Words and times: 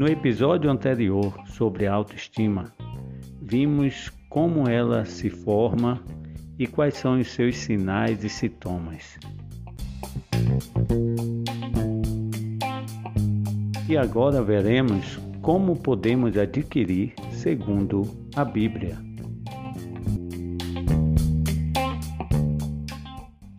No 0.00 0.08
episódio 0.08 0.70
anterior 0.70 1.34
sobre 1.46 1.86
autoestima, 1.86 2.72
vimos 3.42 4.10
como 4.30 4.66
ela 4.66 5.04
se 5.04 5.28
forma 5.28 6.02
e 6.58 6.66
quais 6.66 6.94
são 6.94 7.20
os 7.20 7.30
seus 7.30 7.58
sinais 7.58 8.24
e 8.24 8.30
sintomas. 8.30 9.18
E 13.86 13.94
agora 13.94 14.42
veremos 14.42 15.20
como 15.42 15.76
podemos 15.76 16.34
adquirir 16.34 17.12
segundo 17.32 18.04
a 18.34 18.42
Bíblia. 18.42 18.96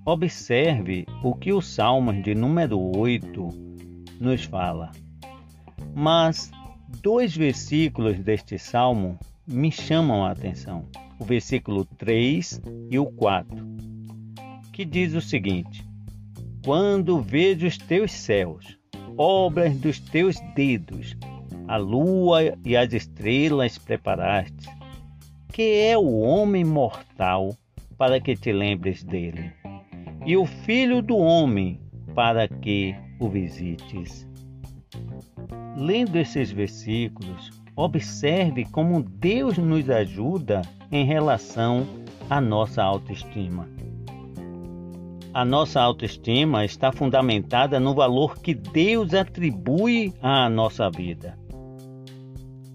Observe 0.03 1.05
o 1.23 1.35
que 1.35 1.53
o 1.53 1.61
Salmo 1.61 2.11
de 2.11 2.34
número 2.34 2.80
8 2.98 3.48
nos 4.20 4.44
fala. 4.45 4.91
Mas 5.94 6.52
dois 7.02 7.35
versículos 7.35 8.20
deste 8.20 8.58
salmo 8.58 9.17
me 9.48 9.72
chamam 9.72 10.26
a 10.26 10.31
atenção: 10.31 10.85
o 11.20 11.26
versículo 11.26 11.85
3 11.85 12.62
e 12.89 12.98
o 12.98 13.05
4, 13.05 13.58
que 14.72 14.86
diz 14.86 15.13
o 15.13 15.22
seguinte: 15.22 15.86
Quando 16.63 17.22
vejo 17.22 17.67
os 17.67 17.77
teus 17.77 18.12
céus, 18.12 18.77
obras 19.17 19.77
dos 19.77 19.99
teus 19.99 20.39
dedos, 20.55 21.16
a 21.67 21.77
lua 21.77 22.58
e 22.66 22.75
as 22.75 22.91
estrelas 22.94 23.77
preparaste, 23.77 24.70
que 25.52 25.61
é 25.61 25.98
o 25.98 26.20
homem 26.20 26.63
mortal 26.63 27.55
para 27.98 28.20
que 28.20 28.36
te 28.36 28.52
lembres 28.52 29.03
dele, 29.03 29.53
e 30.25 30.36
o 30.36 30.45
filho 30.45 31.02
do 31.02 31.17
homem 31.17 31.80
para 32.16 32.48
que 32.48 32.95
o 33.20 33.30
visites. 33.30 34.27
Lendo 35.81 36.15
esses 36.19 36.51
versículos, 36.51 37.49
observe 37.75 38.65
como 38.65 39.01
Deus 39.01 39.57
nos 39.57 39.89
ajuda 39.89 40.61
em 40.91 41.03
relação 41.03 41.87
à 42.29 42.39
nossa 42.39 42.83
autoestima. 42.83 43.67
A 45.33 45.43
nossa 45.43 45.81
autoestima 45.81 46.63
está 46.63 46.91
fundamentada 46.91 47.79
no 47.79 47.95
valor 47.95 48.37
que 48.37 48.53
Deus 48.53 49.15
atribui 49.15 50.13
à 50.21 50.47
nossa 50.52 50.87
vida. 50.91 51.35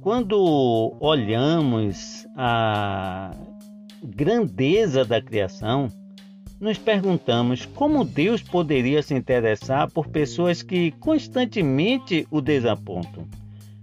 Quando 0.00 0.96
olhamos 0.98 2.26
a 2.36 3.30
grandeza 4.02 5.04
da 5.04 5.22
criação, 5.22 5.86
nos 6.60 6.78
perguntamos 6.78 7.66
como 7.66 8.04
Deus 8.04 8.42
poderia 8.42 9.02
se 9.02 9.14
interessar 9.14 9.90
por 9.90 10.08
pessoas 10.08 10.62
que 10.62 10.90
constantemente 10.92 12.26
o 12.30 12.40
desapontam. 12.40 13.26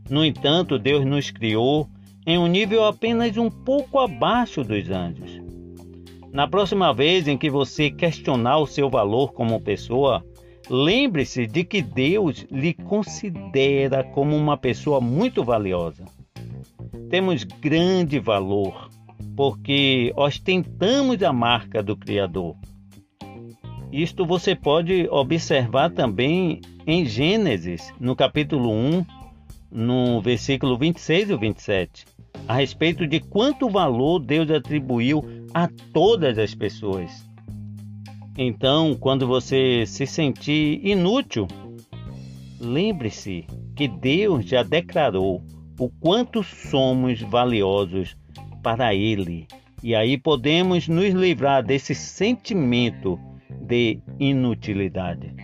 No 0.09 0.25
entanto, 0.25 0.79
Deus 0.79 1.05
nos 1.05 1.29
criou 1.29 1.87
em 2.25 2.37
um 2.37 2.47
nível 2.47 2.85
apenas 2.85 3.37
um 3.37 3.49
pouco 3.49 3.99
abaixo 3.99 4.63
dos 4.63 4.89
anjos. 4.89 5.41
Na 6.31 6.47
próxima 6.47 6.93
vez 6.93 7.27
em 7.27 7.37
que 7.37 7.49
você 7.49 7.91
questionar 7.91 8.57
o 8.57 8.65
seu 8.65 8.89
valor 8.89 9.33
como 9.33 9.61
pessoa, 9.61 10.25
lembre-se 10.69 11.45
de 11.45 11.63
que 11.63 11.81
Deus 11.81 12.45
lhe 12.49 12.73
considera 12.73 14.03
como 14.03 14.35
uma 14.35 14.57
pessoa 14.57 14.99
muito 14.99 15.43
valiosa. 15.43 16.05
Temos 17.09 17.43
grande 17.43 18.19
valor 18.19 18.89
porque 19.35 20.13
ostentamos 20.15 21.21
a 21.23 21.33
marca 21.33 21.81
do 21.81 21.95
Criador. 21.95 22.55
Isto 23.91 24.25
você 24.25 24.55
pode 24.55 25.07
observar 25.09 25.91
também 25.91 26.61
em 26.87 27.05
Gênesis, 27.05 27.93
no 27.99 28.15
capítulo 28.15 28.71
1, 28.71 29.05
no 29.71 30.21
versículo 30.21 30.77
26 30.77 31.29
e 31.29 31.37
27, 31.37 32.05
a 32.47 32.55
respeito 32.55 33.07
de 33.07 33.19
quanto 33.19 33.69
valor 33.69 34.19
Deus 34.19 34.49
atribuiu 34.49 35.23
a 35.53 35.67
todas 35.93 36.37
as 36.37 36.53
pessoas. 36.53 37.23
Então, 38.37 38.95
quando 38.95 39.27
você 39.27 39.85
se 39.85 40.07
sentir 40.07 40.81
inútil, 40.83 41.47
lembre-se 42.59 43.45
que 43.75 43.87
Deus 43.87 44.45
já 44.45 44.63
declarou 44.63 45.43
o 45.79 45.89
quanto 45.89 46.43
somos 46.43 47.21
valiosos 47.21 48.15
para 48.63 48.95
Ele. 48.95 49.45
E 49.83 49.93
aí 49.93 50.17
podemos 50.17 50.87
nos 50.87 51.09
livrar 51.09 51.61
desse 51.61 51.93
sentimento 51.93 53.19
de 53.49 53.99
inutilidade. 54.17 55.35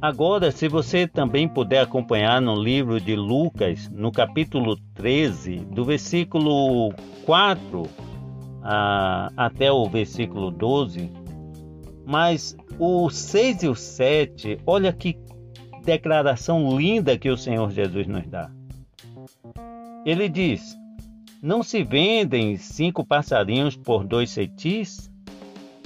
Agora, 0.00 0.50
se 0.50 0.68
você 0.68 1.06
também 1.06 1.46
puder 1.46 1.80
acompanhar 1.80 2.40
no 2.40 2.54
livro 2.54 3.00
de 3.00 3.14
Lucas, 3.14 3.88
no 3.90 4.10
capítulo 4.10 4.76
13, 4.94 5.56
do 5.56 5.84
versículo 5.84 6.92
4 7.24 7.82
a, 8.62 9.30
até 9.36 9.70
o 9.70 9.86
versículo 9.88 10.50
12, 10.50 11.10
mas 12.06 12.56
o 12.78 13.08
6 13.08 13.62
e 13.62 13.68
o 13.68 13.74
7, 13.74 14.58
olha 14.66 14.92
que 14.92 15.18
declaração 15.84 16.76
linda 16.76 17.18
que 17.18 17.30
o 17.30 17.36
Senhor 17.36 17.70
Jesus 17.70 18.06
nos 18.06 18.26
dá. 18.26 18.50
Ele 20.04 20.28
diz: 20.28 20.76
não 21.44 21.62
se 21.62 21.84
vendem 21.84 22.56
cinco 22.56 23.04
passarinhos 23.04 23.76
por 23.76 24.02
dois 24.02 24.30
cetis? 24.30 25.12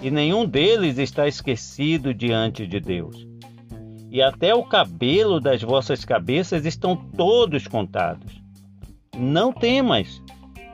E 0.00 0.08
nenhum 0.08 0.46
deles 0.46 0.98
está 0.98 1.26
esquecido 1.26 2.14
diante 2.14 2.64
de 2.64 2.78
Deus. 2.78 3.26
E 4.08 4.22
até 4.22 4.54
o 4.54 4.62
cabelo 4.62 5.40
das 5.40 5.60
vossas 5.60 6.04
cabeças 6.04 6.64
estão 6.64 6.94
todos 6.94 7.66
contados. 7.66 8.40
Não 9.18 9.52
temas, 9.52 10.22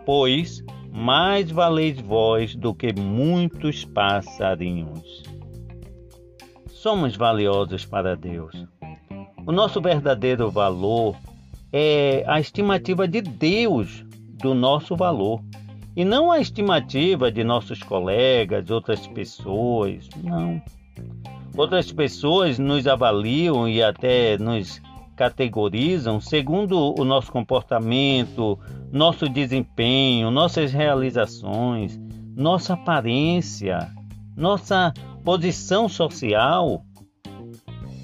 pois 0.05 0.63
mais 0.93 1.51
valeis 1.51 1.99
vós 1.99 2.55
do 2.55 2.75
que 2.75 2.93
muitos 2.93 3.87
passarinhos. 3.87 5.23
Somos 6.69 7.17
valiosos 7.17 7.87
para 7.87 8.15
Deus. 8.15 8.67
O 9.47 9.51
nosso 9.51 9.81
verdadeiro 9.81 10.51
valor 10.51 11.17
é 11.73 12.23
a 12.27 12.39
estimativa 12.39 13.09
de 13.09 13.23
Deus 13.23 14.05
do 14.45 14.53
nosso 14.53 14.95
valor. 14.95 15.43
E 15.97 16.05
não 16.05 16.31
a 16.31 16.39
estimativa 16.39 17.33
de 17.33 17.43
nossos 17.43 17.83
colegas, 17.83 18.71
outras 18.71 19.07
pessoas, 19.07 20.07
não. 20.23 20.61
Outras 21.57 21.91
pessoas 21.91 22.59
nos 22.59 22.87
avaliam 22.87 23.67
e 23.67 23.83
até 23.83 24.37
nos 24.37 24.83
categorizam 25.17 26.21
segundo 26.21 26.95
o 26.99 27.05
nosso 27.05 27.33
comportamento, 27.33 28.59
nosso 28.93 29.29
desempenho, 29.31 30.31
nossas 30.31 30.73
realizações, 30.73 31.99
nossa 32.37 32.75
aparência, 32.75 33.91
nossa 34.37 34.93
posição 35.25 35.89
social. 35.89 36.85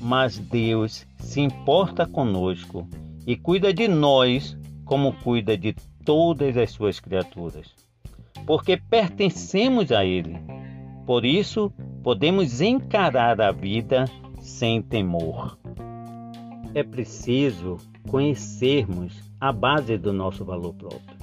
Mas 0.00 0.38
Deus 0.38 1.06
se 1.18 1.40
importa 1.42 2.06
conosco 2.06 2.88
e 3.26 3.36
cuida 3.36 3.74
de 3.74 3.86
nós 3.86 4.56
como 4.90 5.12
cuida 5.12 5.56
de 5.56 5.72
todas 6.04 6.56
as 6.56 6.72
suas 6.72 6.98
criaturas, 6.98 7.72
porque 8.44 8.76
pertencemos 8.76 9.92
a 9.92 10.04
Ele. 10.04 10.36
Por 11.06 11.24
isso, 11.24 11.72
podemos 12.02 12.60
encarar 12.60 13.40
a 13.40 13.52
vida 13.52 14.06
sem 14.40 14.82
temor. 14.82 15.56
É 16.74 16.82
preciso 16.82 17.76
conhecermos 18.08 19.22
a 19.40 19.52
base 19.52 19.96
do 19.96 20.12
nosso 20.12 20.44
valor 20.44 20.74
próprio, 20.74 21.16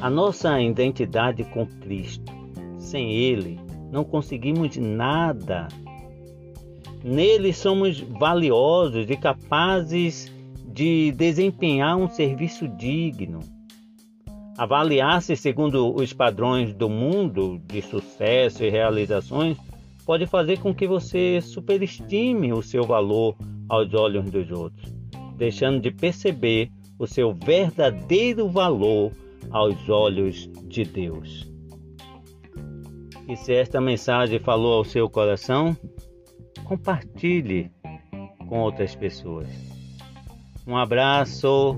a 0.00 0.10
nossa 0.10 0.60
identidade 0.60 1.44
com 1.44 1.64
Cristo. 1.64 2.32
Sem 2.78 3.12
Ele, 3.12 3.60
não 3.92 4.02
conseguimos 4.02 4.76
nada. 4.76 5.68
Nele 7.04 7.52
somos 7.52 8.00
valiosos 8.00 9.08
e 9.08 9.16
capazes 9.16 10.32
de 10.72 11.12
desempenhar 11.12 11.96
um 11.96 12.08
serviço 12.08 12.66
digno 12.66 13.40
Avaliar-se 14.56 15.34
segundo 15.34 15.94
os 15.94 16.12
padrões 16.12 16.74
do 16.74 16.88
mundo 16.88 17.58
de 17.66 17.80
sucesso 17.80 18.62
e 18.62 18.68
realizações 18.68 19.56
pode 20.04 20.26
fazer 20.26 20.58
com 20.58 20.74
que 20.74 20.86
você 20.86 21.40
superestime 21.40 22.52
o 22.52 22.62
seu 22.62 22.84
valor 22.84 23.34
aos 23.68 23.94
olhos 23.94 24.30
dos 24.30 24.50
outros, 24.50 24.92
deixando 25.36 25.80
de 25.80 25.90
perceber 25.90 26.70
o 26.98 27.06
seu 27.06 27.32
verdadeiro 27.32 28.46
valor 28.48 29.12
aos 29.50 29.88
olhos 29.88 30.50
de 30.64 30.84
Deus. 30.84 31.50
E 33.26 33.34
se 33.36 33.54
esta 33.54 33.80
mensagem 33.80 34.38
falou 34.38 34.74
ao 34.74 34.84
seu 34.84 35.08
coração, 35.08 35.74
compartilhe 36.64 37.70
com 38.46 38.60
outras 38.60 38.94
pessoas. 38.94 39.48
Um 40.66 40.76
abraço 40.76 41.76